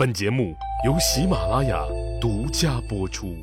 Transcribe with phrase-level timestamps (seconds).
[0.00, 0.56] 本节目
[0.86, 1.86] 由喜马拉雅
[2.18, 3.36] 独家播出。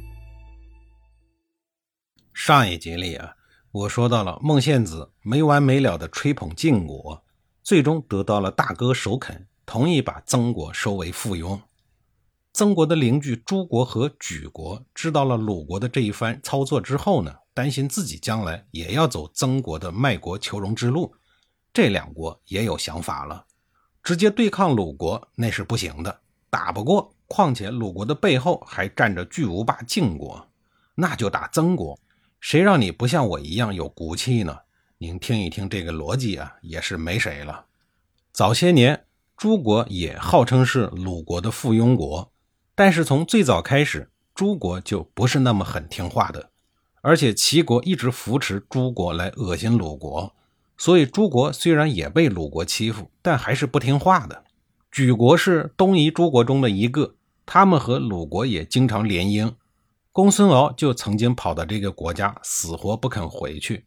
[2.34, 3.36] 上一集里啊，
[3.72, 7.24] 我说到了孟献子没完没了的吹捧晋国，
[7.62, 11.62] 最终得到了大哥首肯，同意把曾国收为附庸。
[12.54, 21.14] 曾国的邻居朱国和莒国知道了鲁国的这一番操作之后呢，担心自己将来也要走曾国的卖国求荣之路，
[21.72, 23.46] 这两国也有想法了，
[24.02, 26.22] 直接对抗鲁国那是不行的。
[26.58, 30.50] 打不过，况且鲁国的背后还站着巨无霸晋国，
[30.96, 32.00] 那就打曾国。
[32.40, 34.58] 谁让你不像我一样有骨气呢？
[34.98, 37.66] 您听一听这个逻辑啊，也是没谁了。
[38.32, 39.06] 早些年，
[39.38, 42.32] 诸国也号称是鲁国的附庸国，
[42.74, 46.50] 但是从最早开始，诸国就不是那么很听话的，
[47.02, 50.34] 而且齐国一直扶持诸国来恶心鲁国，
[50.76, 54.44] 所以诸国虽然也被鲁国欺负，但还是不听话的。
[54.92, 57.16] 莒国是东夷诸国中的一个，
[57.46, 59.54] 他们和鲁国也经常联姻。
[60.12, 63.86] 公孙敖就曾经跑到这个国家，死活不肯回去。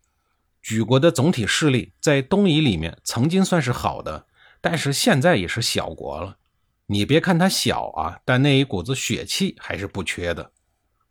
[0.63, 4.27] 莒国的总体势力在东夷里面曾经算是好的，
[4.61, 6.37] 但是现在也是小国了。
[6.87, 10.53] 你别看它小啊，但那一股子血气还是不缺的。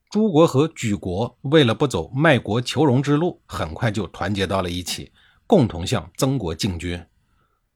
[0.09, 5.11] 诸国和莒国为了不走卖国求荣之路，很快就团结到了一起，
[5.45, 7.03] 共同向曾国进军。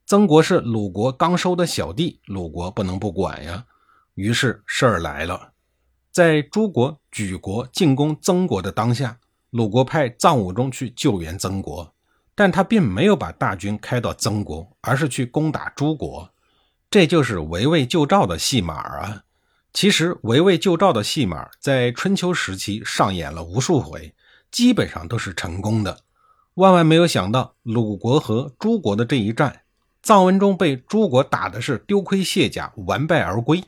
[0.06, 3.66] 曾国是鲁国刚收的小弟，鲁国不能不管呀。
[4.16, 5.54] 于是事儿来了，
[6.12, 9.18] 在诸国、莒国进攻曾国的当下，
[9.52, 11.94] 鲁国派臧武中去救援曾国，
[12.36, 16.30] 但他并没有把大军开到曾国，而是去攻打诸国。
[16.92, 19.24] 这就是围魏救赵的戏码啊！
[19.72, 24.14] 其实围魏救赵的戏码在春秋时期上演了无数回，
[24.52, 26.02] 基本上都是成功的。
[26.56, 29.62] 万万没有想到，鲁国和诸国的这一战。
[30.04, 33.64] 臧文忠被诸国打的是丢盔卸甲，完败而归，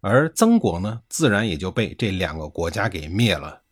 [0.00, 3.62] 而曾国呢，自然也就被这两个国家给灭了。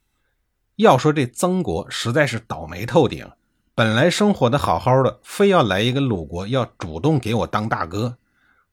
[0.75, 3.31] 要说这曾国实在是倒霉透顶，
[3.77, 8.19] 本来生活的好好的，非要来一个鲁国要主动给我当大哥。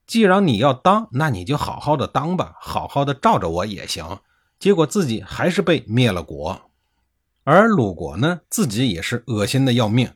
[0.07, 4.19] 既然你要当，那你就好好的当吧，好好的罩着我也行。
[4.57, 6.71] 结果自己还是被灭了国，
[7.43, 10.09] 而鲁国呢，自己也是恶心的要命。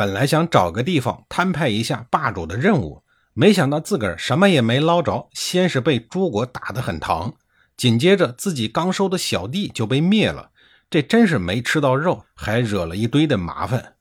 [0.00, 3.02] 本来想找个地方摊派一下霸主的任务，
[3.34, 7.34] 没想到自个儿什么也没捞着，先是被诸国打得很疼，
[7.76, 10.52] 紧接着自己刚收的小弟就被灭了，
[10.88, 13.96] 这真是没吃到肉，还惹了一堆的麻烦。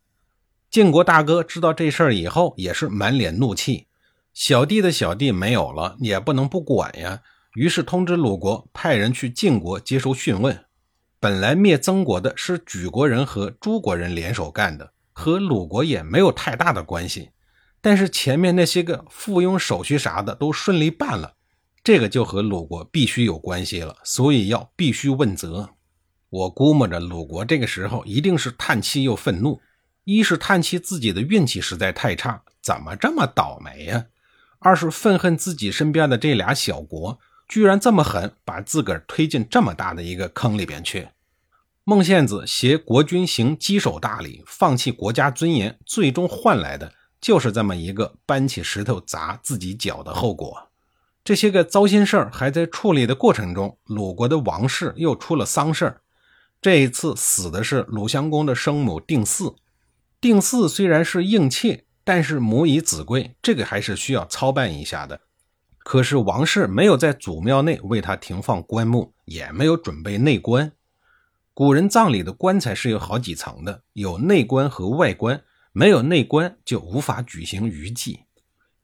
[0.71, 3.87] 晋国大哥知道这事儿以后，也是满脸怒气，
[4.33, 7.19] 小弟的小弟没有了，也不能不管呀，
[7.55, 10.63] 于是通知鲁国派人去晋国接受讯问。
[11.19, 14.93] 本来灭曾国的是莒国人和诸国人联手干的。
[15.19, 17.31] 和鲁国也没有太大的关系，
[17.81, 21.35] 但是前面那些个附庸手续啥的都顺利办了，
[21.83, 25.71] 这个就和鲁国必须有关系了，所以要必须问责。
[26.29, 29.59] 我估摸着鲁国这个时候一定是叹气又愤怒，
[30.05, 34.05] 一是叹气自己的运气实在太差，怎么这么倒霉呀？
[34.59, 41.09] 二是愤恨自己身边的这俩小国居然这么狠，把自个儿推进这么大的一个坑里边去。
[41.89, 50.69] 孟献子携国君行稽首大礼，放弃国家尊严，最终换来的就是这么一个搬起石头砸自己脚的后果。
[51.23, 56.01] 这些个糟心事儿还在处理的过程中，鲁国的王室又出了丧事儿。
[56.61, 59.55] 这一次死的是鲁襄公的生母定嗣。
[60.21, 65.21] 定嗣虽然是应妾，但是母以子贵，这个还是需要操办一下的。
[65.79, 70.71] 可是王室没有在祖庙内为他停放棺木，也没有准备内棺。
[71.59, 75.43] 古人葬礼的棺材是有好几层的，有内棺和外棺，
[75.73, 78.21] 没有内棺就无法举行余祭。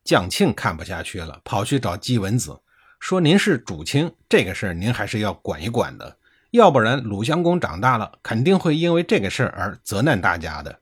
[0.03, 2.59] 蒋庆看不下去了，跑去找季文子，
[2.99, 6.17] 说：“您是主卿，这个事儿您还是要管一管的，
[6.51, 10.81] 要不然鲁襄公长大了肯定会因为这个事儿而责难大家的。”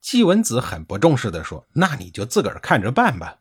[0.00, 3.38] 季文子很不重视地说：“那你就自个儿看着办吧。”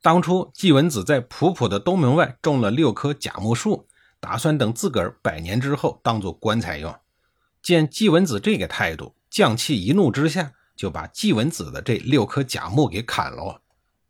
[0.00, 3.88] 当初季文子在普普的东门外种了六棵假木树，
[4.20, 6.94] 打算等自个儿百年之后当做棺材用。
[7.66, 13.60] 见季文子这个态度，将气一怒之下，就把季文子的这六棵假木给砍了。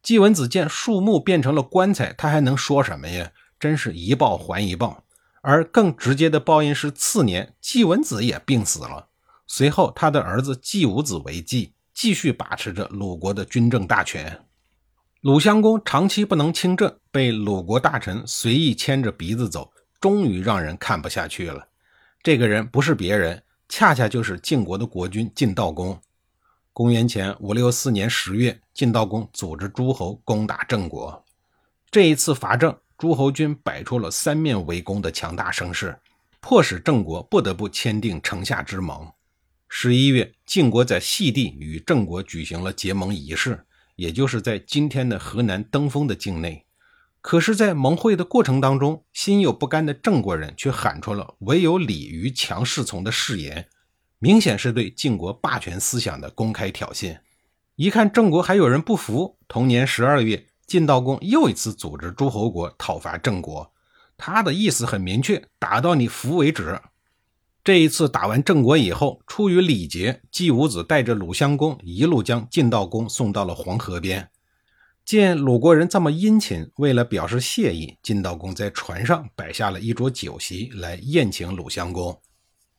[0.02, 3.32] 季文子见树木变成了棺材，他还能说什么呀？
[3.58, 5.04] 真是一报还一报。
[5.40, 9.08] 而更直接的报应是，次年季文子也病死了。
[9.46, 14.38] 随后，他的儿子季武子为继，继续把持着鲁国的军政大权。
[15.22, 21.68] 鲁襄公长期不能亲政，被鲁国大臣随意牵着鼻子走，终于让人看不下去了。
[22.22, 23.42] 这个人不是别人。
[23.68, 26.00] 恰恰就是晋国的国君晋悼公。
[26.72, 31.24] 公元前五六四年十月，晋悼公组织诸侯攻打郑国。
[31.90, 35.98] 这一次伐郑，诸侯军摆出了三面围攻的强大声势，
[36.40, 39.10] 迫使郑国不得不签订城下之盟。
[39.68, 43.66] 十一月，晋国在细地与郑国举行了结盟仪式，
[43.96, 46.65] 也就是在今天的河南登封的境内。
[47.28, 53.66] 可是，在盟会的过程当中，心有不甘的郑国人却喊出了“唯有礼于强势从”的誓言，
[54.20, 57.18] 明显是对晋国霸权思想的公开挑衅。
[57.74, 63.72] 一看郑国还有人不服，同年十二月，晋悼公又一次组织诸侯国讨伐郑国。
[64.16, 66.80] 他的意思很明确，打到你服为止。
[67.64, 74.30] 这一次打完郑国以后，出于礼节，季武子带着鲁襄公一路将晋悼公送到了黄河边。
[75.06, 82.20] 见鲁国人这么殷勤，为了表示谢意，晋悼公在船上摆下了一桌酒席来宴请鲁襄公。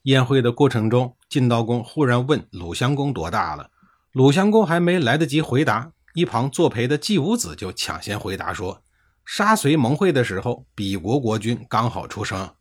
[0.02, 3.72] 宴会的过程中，晋悼公忽然问鲁襄公多大了。
[4.12, 8.84] 鲁襄公还没来得及回答，一旁作陪的季武子就抢先回答说
[9.26, 12.54] ：“杀随盟会的时候，比国国君刚好出生。”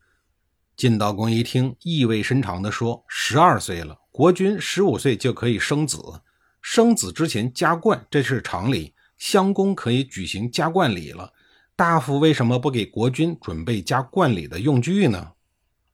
[0.77, 6.21] 晋悼公一听，意味深长地说：“十二岁了，国君十五岁就可以生子，
[6.61, 8.93] 生子之前加冠，这是常理。
[9.17, 11.33] 襄公可以举行加冠礼了，
[11.75, 15.33] 大夫为什么不给国君准备加冠礼的用具呢？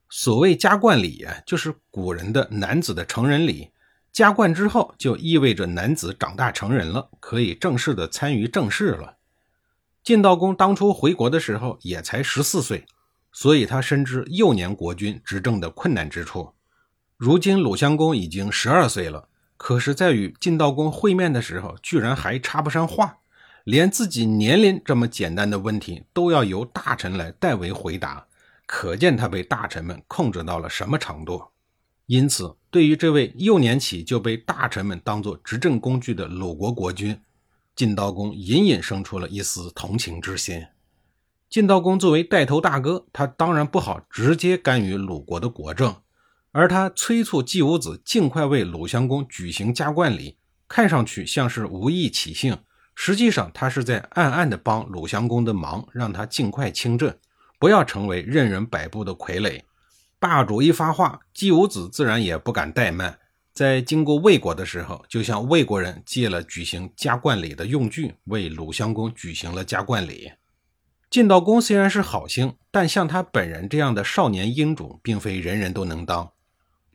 [0.09, 3.69] 所谓加冠礼啊，就是古人的男子的成人礼。”
[4.13, 9.17] 加冠之后，就意味着男子长大成人了，可以正式的参与政事了。
[10.03, 12.85] 晋悼公当初回国的时候也才十四岁，
[13.31, 16.53] 所以他深知幼年国君执政的困难之处。
[17.17, 19.27] 如今鲁襄公已经十二岁了，
[19.65, 23.19] 可是，在与晋悼公会面的时候，居然还插不上话，
[23.63, 28.27] 连自己年龄这么简单的问题都要由大臣来代为回答，
[28.65, 31.41] 可见他被大臣们控制到了什么程度。
[32.07, 37.17] 因此，对于这位幼年起就被大臣们当作执政工具的鲁国国君，
[37.73, 40.61] 晋悼公隐隐生出了一丝同情之心。
[41.49, 45.95] 晋悼公作为带头大哥，他当然不好直接干预鲁国的国政，
[46.53, 52.55] 而他催促季武子尽快为鲁襄公举行加冠礼，看上去像是无意起兴，
[52.95, 57.11] 实际上他是在暗暗地帮鲁襄公的忙，让他尽快亲政，
[57.57, 59.61] 不要成为任人摆布的傀儡。
[60.19, 63.17] 霸主一发话，季武子自然也不敢怠慢，
[63.51, 70.31] 在经过魏国的时候，就向魏国人借了举行加冠礼的用具，为鲁襄公举行了加冠礼。
[71.09, 76.31] 晋悼公虽然是好心，但像他本人这样的少年英主，并非人人都能当。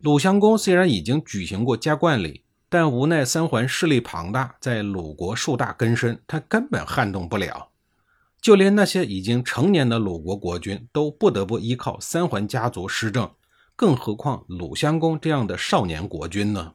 [0.00, 7.70] 鲁襄公虽然已经举行过加冠礼，但无奈三桓势力庞大，在鲁国树大根深，他根本撼动不了。
[8.40, 13.28] 就连那些已经成年的鲁国国君都不得不依靠三桓家族施政，
[13.74, 16.74] 更何况鲁襄公这样的少年国君呢？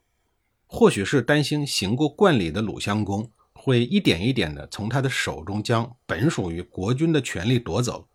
[0.67, 8.05] 或许是担心行过冠礼的鲁襄公会一点一点的从他的手中将本属于国君的权力夺走。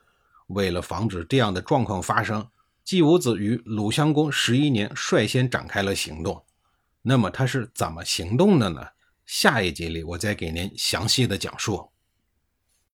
[0.49, 2.46] 为了防止这样的状况发生，
[2.88, 6.43] 季武子于鲁襄公十一年率先展开了行动。
[7.02, 8.82] 那么他是怎么行动的呢？
[9.26, 11.93] 下一集里我再给您详细的讲述。